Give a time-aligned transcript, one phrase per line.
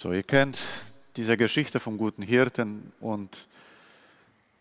[0.00, 0.60] So, ihr kennt
[1.16, 3.48] diese Geschichte vom guten Hirten und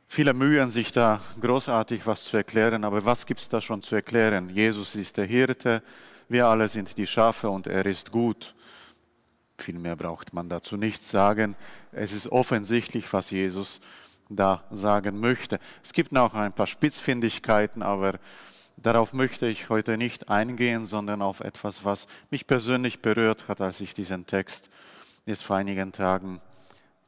[0.08, 3.94] viele mühen sich da großartig was zu erklären, aber was gibt es da schon zu
[3.94, 4.50] erklären?
[4.50, 5.84] Jesus ist der Hirte,
[6.28, 8.56] wir alle sind die Schafe und er ist gut.
[9.60, 11.56] Viel mehr braucht man dazu nichts sagen.
[11.92, 13.80] Es ist offensichtlich, was Jesus
[14.30, 15.60] da sagen möchte.
[15.84, 18.18] Es gibt noch ein paar Spitzfindigkeiten, aber
[18.76, 23.82] darauf möchte ich heute nicht eingehen, sondern auf etwas, was mich persönlich berührt hat, als
[23.82, 24.72] ich diesen Text
[25.28, 26.40] jetzt vor einigen Tagen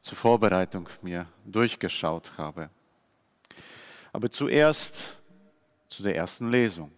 [0.02, 2.68] zur Vorbereitung mir durchgeschaut habe.
[4.12, 5.16] Aber zuerst
[5.88, 6.92] zu der ersten Lesung.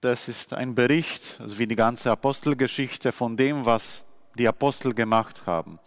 [0.00, 4.04] Das ist ein Bericht, also wie die ganze Apostelgeschichte von dem, was
[4.36, 5.78] die Apostel gemacht haben.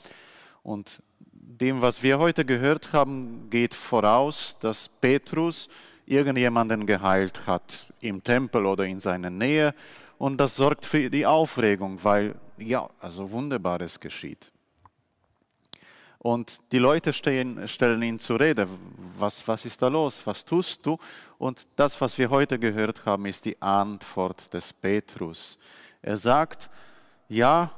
[0.61, 1.01] Und
[1.31, 5.67] dem, was wir heute gehört haben, geht voraus, dass Petrus
[6.05, 9.73] irgendjemanden geheilt hat im Tempel oder in seiner Nähe.
[10.21, 14.51] Und das sorgt für die Aufregung, weil ja, also Wunderbares geschieht.
[16.19, 18.67] Und die Leute stehen, stellen ihn zur Rede.
[19.17, 20.21] Was, was ist da los?
[20.25, 20.99] Was tust du?
[21.39, 25.57] Und das, was wir heute gehört haben, ist die Antwort des Petrus.
[26.03, 26.69] Er sagt,
[27.27, 27.71] ja,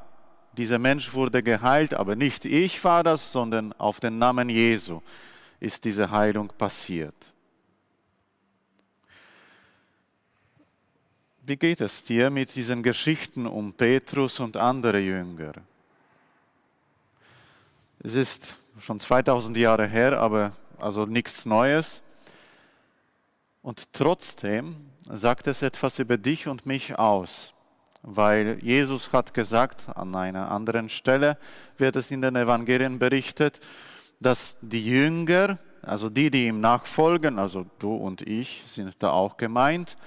[0.57, 4.99] dieser Mensch wurde geheilt, aber nicht ich war das, sondern auf den Namen Jesu
[5.61, 7.32] ist diese Heilung passiert.
[11.45, 15.51] Wie geht es dir mit diesen Geschichten um Petrus und andere Jünger?
[17.99, 22.01] Es ist schon 2000 Jahre her, aber also nichts Neues.
[23.61, 24.77] Und trotzdem
[25.09, 27.53] sagt es etwas über dich und mich aus,
[28.03, 31.37] weil Jesus hat gesagt, an einer anderen Stelle
[31.77, 33.59] wird es in den Evangelien berichtet,
[34.21, 39.35] dass die Jünger, also die, die ihm nachfolgen, also du und ich sind da auch
[39.35, 39.97] gemeint,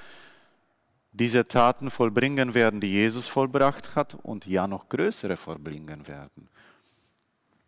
[1.19, 6.49] diese Taten vollbringen werden, die Jesus vollbracht hat und ja noch größere vollbringen werden.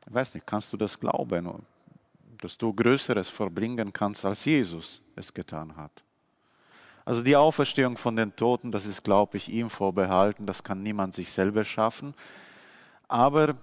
[0.07, 1.49] Ich weiß nicht, kannst du das glauben,
[2.41, 6.03] dass du Größeres vollbringen kannst, als Jesus es getan hat?
[7.07, 11.15] Also die Auferstehung von den Toten, das ist, glaube ich, ihm vorbehalten, das kann niemand
[11.15, 12.15] sich selber schaffen.
[13.09, 13.55] Aber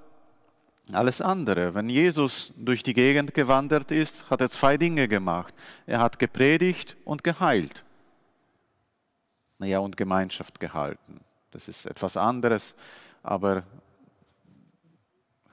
[0.92, 5.54] alles andere, wenn Jesus durch die Gegend gewandert ist, hat er zwei Dinge gemacht.
[5.86, 7.86] Er hat gepredigt und geheilt
[9.58, 11.22] naja, und Gemeinschaft gehalten.
[11.52, 12.76] Das ist etwas anderes,
[13.24, 13.64] aber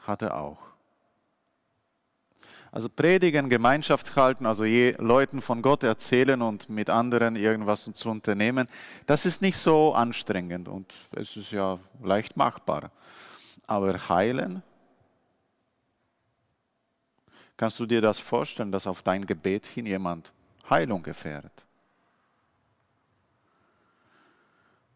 [0.06, 0.58] hat er auch.
[2.72, 8.08] Also predigen, Gemeinschaft halten, also je Leuten von Gott erzählen und mit anderen irgendwas zu
[8.08, 8.66] unternehmen,
[9.04, 12.90] das ist nicht so anstrengend und es ist ja leicht machbar.
[13.66, 14.62] Aber heilen,
[17.58, 20.32] kannst du dir das vorstellen, dass auf dein Gebet hin jemand
[20.70, 21.66] Heilung erfährt?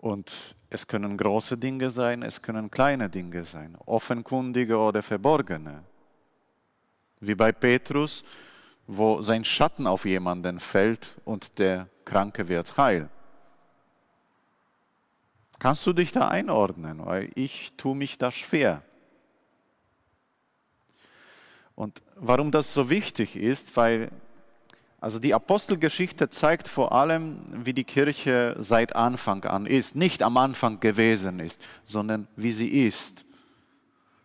[0.06, 5.82] Und es können große Dinge sein, es können kleine Dinge sein, offenkundige oder verborgene.
[7.18, 8.22] Wie bei Petrus,
[8.86, 13.08] wo sein Schatten auf jemanden fällt und der Kranke wird heil.
[15.58, 17.04] Kannst du dich da einordnen?
[17.04, 18.82] Weil ich tue mich da schwer.
[21.74, 24.12] Und warum das so wichtig ist, weil
[25.06, 29.94] also die Apostelgeschichte zeigt vor allem, wie die Kirche seit Anfang an ist.
[29.94, 33.24] Nicht am Anfang gewesen ist, sondern wie sie ist.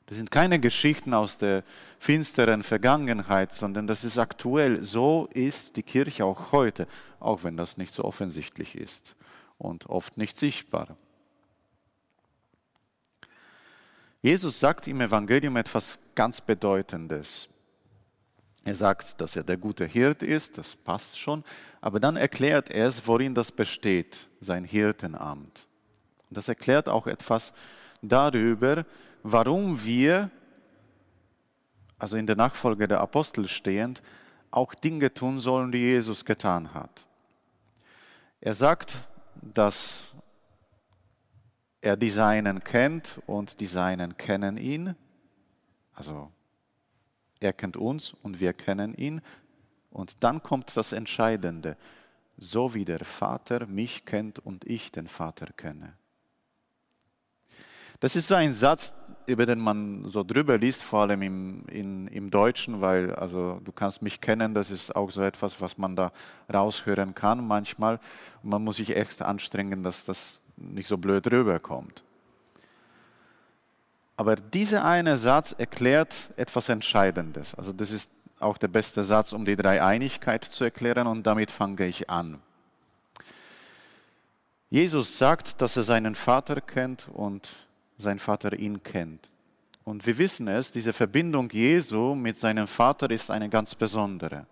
[0.08, 1.64] Das sind keine Geschichten aus der
[2.00, 4.82] finsteren Vergangenheit, sondern das ist aktuell.
[4.82, 6.88] So ist die Kirche auch heute,
[7.20, 9.16] auch wenn das nicht so offensichtlich ist
[9.60, 10.98] und oft nicht sichtbar.
[14.24, 17.51] Jesus sagt im Evangelium etwas ganz Bedeutendes.
[18.64, 21.44] Er sagt, dass er der gute Hirt ist, das passt schon,
[21.80, 25.68] aber dann erklärt er es, worin das besteht, sein Hirtenamt.
[26.30, 27.54] Und das erklärt auch etwas
[28.02, 28.86] darüber,
[29.24, 30.30] warum wir,
[31.98, 34.04] also in der Nachfolge der Apostel stehend,
[34.52, 37.08] auch Dinge tun sollen, die Jesus getan hat.
[38.42, 39.08] Er sagt,
[39.42, 40.14] dass
[41.80, 44.96] er die Seinen kennt und die Seinen kennen ihn,
[45.94, 46.32] also
[47.42, 49.22] er kennt uns und wir kennen ihn.
[49.90, 51.76] Und dann kommt das Entscheidende.
[52.38, 55.94] So wie der Vater mich kennt und ich den Vater kenne.
[58.00, 58.96] Das ist so ein Satz,
[59.28, 63.72] über den man so drüber liest, vor allem im, in, im Deutschen, weil also du
[63.72, 66.12] kannst mich kennen, das ist auch so etwas, was man da
[66.52, 68.00] raushören kann manchmal.
[68.42, 72.04] Und man muss sich echt anstrengen, dass das nicht so blöd rüberkommt.
[74.18, 77.56] Aber dieser eine Satz erklärt etwas Entscheidendes.
[77.56, 78.10] Also das ist
[78.40, 82.40] auch der beste Satz, um die Dreieinigkeit zu erklären und damit fange ich an.
[84.70, 87.50] Jesus sagt, dass er seinen Vater kennt und
[87.98, 89.30] sein Vater ihn kennt.
[89.84, 94.46] Und wir wissen es, diese Verbindung Jesu mit seinem Vater ist eine ganz besondere.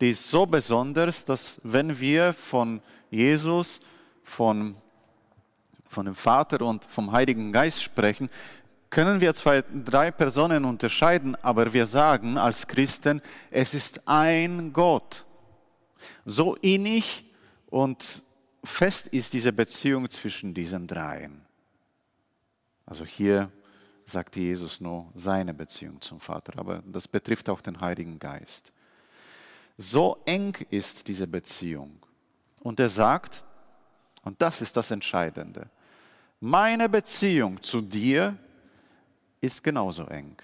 [0.00, 2.80] Die ist so besonders, dass wenn wir von
[3.10, 3.80] Jesus,
[4.24, 4.76] von,
[5.92, 8.28] von dem Vater und vom Heiligen Geist sprechen,
[8.90, 15.24] können wir zwei, drei Personen unterscheiden, aber wir sagen als Christen, es ist ein Gott.
[16.24, 17.24] So innig
[17.70, 18.22] und
[18.64, 21.46] fest ist diese Beziehung zwischen diesen dreien.
[22.84, 23.50] Also hier
[24.04, 28.72] sagt Jesus nur seine Beziehung zum Vater, aber das betrifft auch den Heiligen Geist.
[29.78, 31.98] So eng ist diese Beziehung.
[32.62, 33.42] Und er sagt,
[34.22, 35.70] und das ist das Entscheidende,
[36.42, 38.36] meine Beziehung zu dir
[39.40, 40.36] ist genauso eng.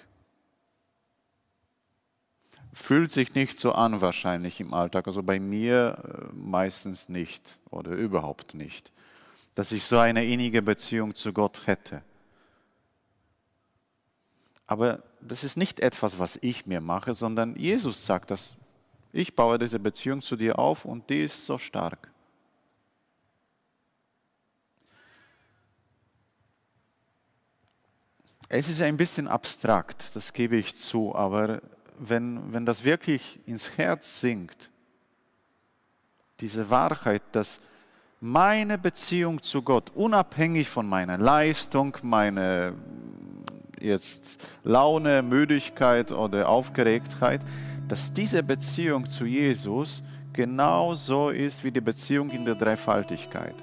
[2.72, 7.90] Fühlt sich nicht so an wahrscheinlich im Alltag, also bei mir äh, meistens nicht oder
[7.90, 8.92] überhaupt nicht,
[9.56, 12.02] dass ich so eine innige Beziehung zu Gott hätte.
[14.68, 18.54] Aber das ist nicht etwas, was ich mir mache, sondern Jesus sagt das.
[19.12, 22.12] Ich baue diese Beziehung zu dir auf und die ist so stark.
[28.50, 31.60] Es ist ein bisschen abstrakt, das gebe ich zu, aber
[31.98, 34.70] wenn, wenn das wirklich ins Herz sinkt,
[36.40, 37.60] diese Wahrheit, dass
[38.20, 42.72] meine Beziehung zu Gott, unabhängig von meiner Leistung, meiner
[43.78, 47.42] jetzt Laune, Müdigkeit oder Aufgeregtheit,
[47.86, 50.02] dass diese Beziehung zu Jesus
[50.32, 53.54] genauso ist wie die Beziehung in der Dreifaltigkeit.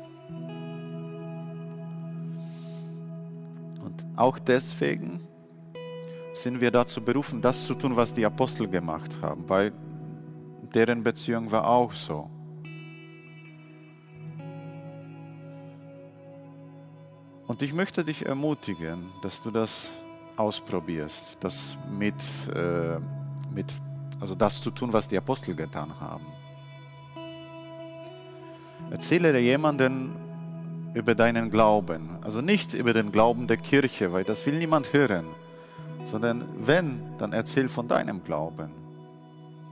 [4.16, 5.28] Auch deswegen
[6.34, 9.72] sind wir dazu berufen, das zu tun, was die Apostel gemacht haben, weil
[10.74, 12.30] deren Beziehung war auch so.
[17.48, 19.98] Und ich möchte dich ermutigen, dass du das
[20.36, 22.16] ausprobierst, das mit,
[22.54, 23.00] äh,
[23.54, 23.72] mit,
[24.20, 26.26] also das zu tun, was die Apostel getan haben.
[28.92, 30.25] Erzähle dir jemanden
[30.96, 35.28] über deinen Glauben, also nicht über den Glauben der Kirche, weil das will niemand hören,
[36.06, 38.72] sondern wenn, dann erzähl von deinem Glauben,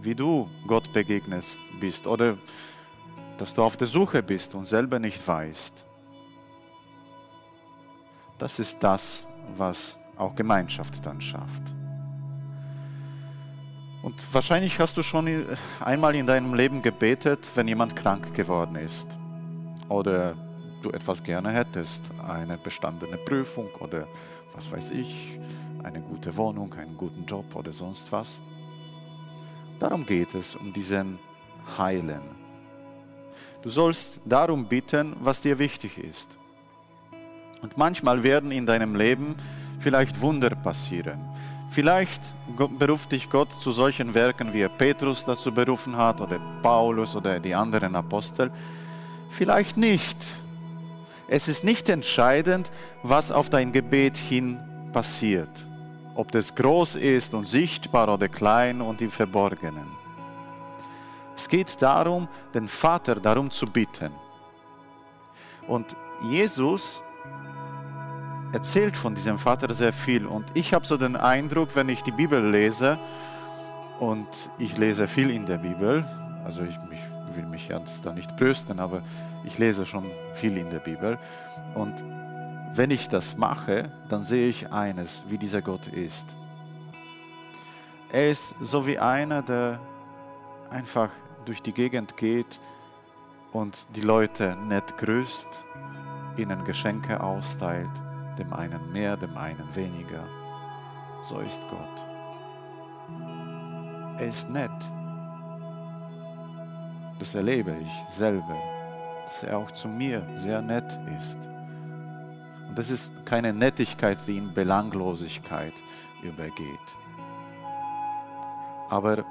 [0.02, 1.46] wie du Gott begegnet
[1.80, 2.38] bist oder
[3.38, 5.86] dass du auf der Suche bist und selber nicht weißt.
[8.38, 11.64] Das ist das, was auch Gemeinschaft dann schafft.
[14.02, 15.46] Und wahrscheinlich hast du schon
[15.80, 19.18] einmal in deinem Leben gebetet, wenn jemand krank geworden ist
[19.88, 20.36] oder
[20.84, 24.08] du etwas gerne hättest, eine bestandene Prüfung oder
[24.54, 25.40] was weiß ich,
[25.84, 28.40] eine gute Wohnung, einen guten Job oder sonst was.
[29.80, 31.20] Darum geht es, um diesen
[31.78, 32.22] Heilen.
[33.62, 36.38] Du sollst darum bitten, was dir wichtig ist.
[37.62, 39.36] Und manchmal werden in deinem Leben
[39.80, 41.20] vielleicht Wunder passieren.
[41.72, 42.36] Vielleicht
[42.78, 47.40] beruft dich Gott zu solchen Werken, wie er Petrus dazu berufen hat oder Paulus oder
[47.40, 48.52] die anderen Apostel.
[49.30, 50.43] Vielleicht nicht.
[51.28, 52.72] Es ist nicht entscheidend,
[53.02, 54.60] was auf dein Gebet hin
[54.92, 55.50] passiert.
[56.16, 59.88] Ob das groß ist und sichtbar oder klein und im Verborgenen.
[61.36, 64.12] Es geht darum, den Vater darum zu bitten.
[65.68, 67.02] Und Jesus
[68.52, 70.28] erzählt von diesem Vater sehr viel.
[70.28, 73.00] Und ich habe so den Eindruck, wenn ich die Bibel lese,
[74.00, 76.04] und ich lese viel in der Bibel,
[76.44, 77.00] also ich, ich
[77.36, 79.02] will mich jetzt da nicht brüsten, aber
[79.44, 81.18] ich lese schon viel in der Bibel.
[81.76, 82.04] Und
[82.76, 86.28] wenn ich das mache, dann sehe ich eines, wie dieser Gott ist.
[88.12, 89.80] Er ist so wie einer, der
[90.70, 91.10] einfach
[91.46, 92.60] durch die Gegend geht
[93.52, 95.66] und die Leute nett grüßt,
[96.38, 97.92] ihnen Geschenke austeilt
[98.38, 100.26] dem einen mehr, dem einen weniger.
[101.22, 102.06] So ist Gott.
[104.18, 104.72] Er ist nett.
[107.20, 108.58] Das erlebe ich selber,
[109.26, 111.40] dass er auch zu mir sehr nett ist.
[112.68, 115.74] Und das ist keine Nettigkeit, die in Belanglosigkeit
[116.24, 116.96] übergeht.
[118.90, 119.24] Aber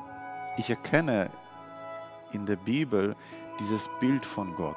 [0.57, 1.31] ich erkenne
[2.33, 3.17] in der Bibel
[3.59, 4.77] dieses Bild von Gott,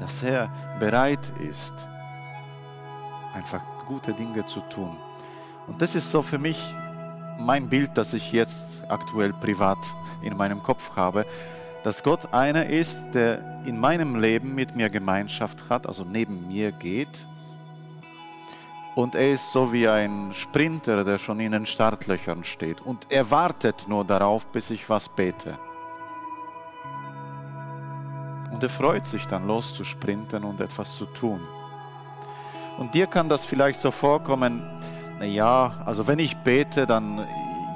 [0.00, 1.74] dass er bereit ist,
[3.32, 4.96] einfach gute Dinge zu tun.
[5.66, 6.74] Und das ist so für mich
[7.44, 9.78] mein Bild, das ich jetzt aktuell privat
[10.22, 11.26] in meinem Kopf habe,
[11.82, 16.72] dass Gott einer ist, der in meinem Leben mit mir Gemeinschaft hat, also neben mir
[16.72, 17.26] geht.
[18.94, 23.30] Und er ist so wie ein Sprinter, der schon in den Startlöchern steht und er
[23.30, 25.58] wartet nur darauf, bis ich was bete.
[28.52, 31.40] Und er freut sich dann loszusprinten und etwas zu tun.
[32.78, 34.62] Und dir kann das vielleicht so vorkommen,
[35.22, 37.24] naja, also wenn ich bete, dann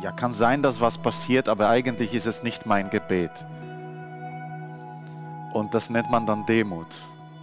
[0.03, 3.31] ja, kann sein, dass was passiert, aber eigentlich ist es nicht mein Gebet.
[5.53, 6.89] Und das nennt man dann Demut.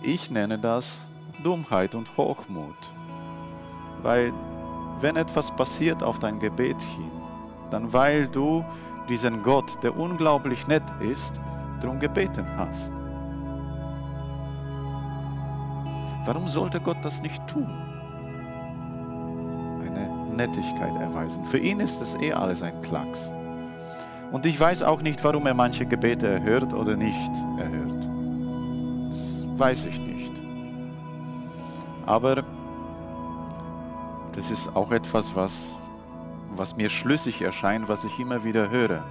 [0.01, 1.07] Ich nenne das
[1.41, 2.75] Dummheit und Hochmut.
[4.01, 4.33] Weil
[4.99, 7.11] wenn etwas passiert auf dein Gebet hin,
[7.71, 8.65] dann weil du
[9.07, 11.39] diesen Gott, der unglaublich nett ist,
[11.79, 12.91] darum gebeten hast.
[16.25, 17.92] Warum sollte Gott das nicht tun?
[19.87, 21.45] Eine Nettigkeit erweisen.
[21.45, 23.31] Für ihn ist das eh alles ein Klacks.
[24.31, 28.07] Und ich weiß auch nicht, warum er manche Gebete erhört oder nicht erhört.
[29.09, 30.31] Das weiß ich nicht.
[32.05, 32.43] Aber
[34.35, 35.81] das ist auch etwas, was,
[36.55, 39.03] was mir schlüssig erscheint, was ich immer wieder höre.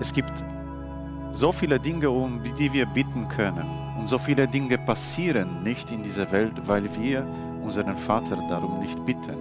[0.00, 0.32] Es gibt
[1.32, 3.66] so viele Dinge, um die wir bitten können.
[3.98, 7.26] Und so viele Dinge passieren nicht in dieser Welt, weil wir
[7.68, 9.36] unseren Vater darum nicht bitten.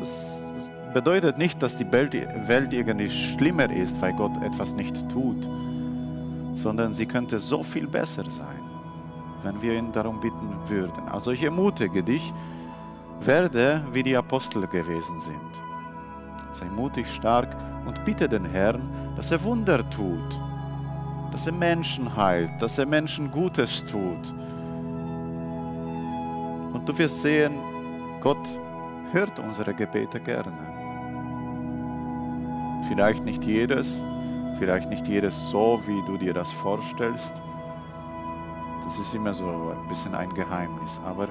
[0.00, 5.48] Das bedeutet nicht, dass die Welt irgendwie schlimmer ist, weil Gott etwas nicht tut,
[6.54, 8.60] sondern sie könnte so viel besser sein,
[9.44, 11.08] wenn wir ihn darum bitten würden.
[11.08, 12.32] Also ich ermutige dich,
[13.20, 15.52] werde wie die Apostel gewesen sind.
[16.52, 17.56] Sei mutig, stark
[17.86, 18.82] und bitte den Herrn,
[19.14, 20.40] dass er Wunder tut
[21.30, 24.34] dass er Menschen heilt, dass er Menschen Gutes tut.
[26.90, 27.60] Du wirst sehen,
[28.20, 28.48] Gott
[29.12, 30.52] hört unsere Gebete gerne.
[32.88, 34.02] Vielleicht nicht jedes,
[34.58, 37.32] vielleicht nicht jedes so, wie du dir das vorstellst.
[38.82, 41.00] Das ist immer so ein bisschen ein Geheimnis.
[41.06, 41.28] Aber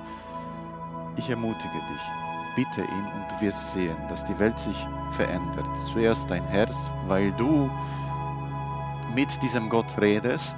[1.17, 2.01] ich ermutige dich,
[2.55, 5.67] bitte ihn und du wirst sehen, dass die Welt sich verändert.
[5.77, 7.69] Zuerst dein Herz, weil du
[9.13, 10.55] mit diesem Gott redest,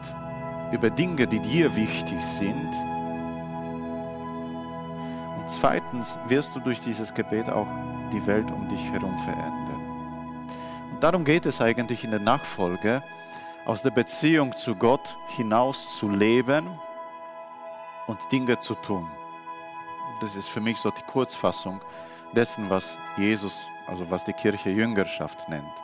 [0.72, 2.91] über Dinge, die dir wichtig sind.
[5.60, 7.68] Zweitens wirst du durch dieses Gebet auch
[8.12, 10.48] die Welt um dich herum verändern.
[10.92, 13.04] Und darum geht es eigentlich in der Nachfolge,
[13.66, 16.68] aus der Beziehung zu Gott hinaus zu leben
[18.08, 19.10] und Dinge zu tun.
[20.20, 21.82] Das ist für mich so die Kurzfassung
[22.34, 25.82] dessen, was Jesus, also was die Kirche Jüngerschaft nennt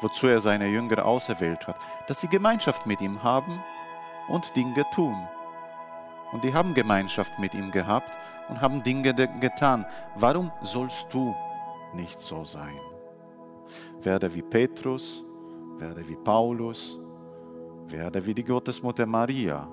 [0.00, 3.62] wozu er seine Jünger auserwählt hat, dass sie Gemeinschaft mit ihm haben
[4.28, 5.28] und Dinge tun.
[6.32, 8.18] Und die haben Gemeinschaft mit ihm gehabt
[8.48, 9.86] und haben Dinge getan.
[10.16, 11.34] Warum sollst du
[11.94, 12.78] nicht so sein?
[14.02, 15.24] Werde wie Petrus,
[15.78, 16.98] werde wie Paulus,
[17.88, 19.68] werde wie die Gottesmutter Maria.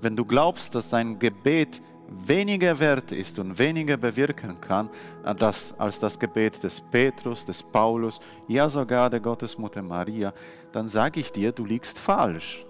[0.00, 4.90] Wenn du glaubst, dass dein Gebet weniger wert ist und weniger bewirken kann
[5.36, 10.32] das, als das Gebet des Petrus, des Paulus, ja sogar der Gottesmutter Maria,
[10.72, 12.64] dann sage ich dir, du liegst falsch.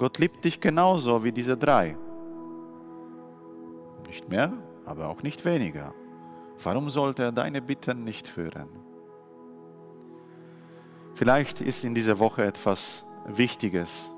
[0.00, 1.94] Gott liebt dich genauso wie diese drei.
[4.06, 4.50] Nicht mehr,
[4.86, 5.92] aber auch nicht weniger.
[6.64, 8.70] Warum sollte er deine Bitten nicht hören?
[11.14, 14.10] Vielleicht ist in dieser Woche etwas Wichtiges,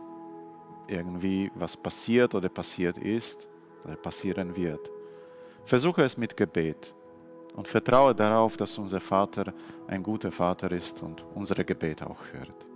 [0.86, 3.48] irgendwie was passiert oder passiert ist
[4.02, 4.88] passieren wird.
[5.64, 6.94] Versuche es mit Gebet
[7.56, 9.52] und vertraue darauf, dass unser Vater
[9.88, 12.71] ein guter Vater ist und unsere Gebete auch hört.